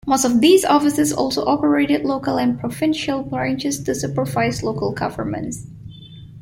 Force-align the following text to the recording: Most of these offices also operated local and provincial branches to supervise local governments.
Most 0.07 0.25
of 0.25 0.41
these 0.41 0.65
offices 0.65 1.13
also 1.13 1.45
operated 1.45 2.05
local 2.05 2.39
and 2.39 2.59
provincial 2.59 3.21
branches 3.21 3.77
to 3.83 3.93
supervise 3.93 4.63
local 4.63 4.91
governments. 4.93 5.67